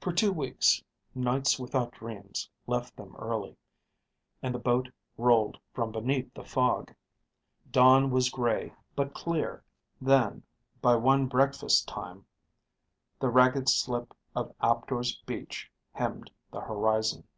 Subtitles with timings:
[0.00, 0.82] For two weeks,
[1.14, 3.58] nights without dreams left them early,
[4.42, 6.94] and the boat rolled from beneath the fog.
[7.70, 9.62] Dawn was gray, but clear;
[10.00, 10.42] then,
[10.80, 12.24] by one breakfast time
[13.20, 17.28] the ragged slip of Aptor's beach hemmed the horizon.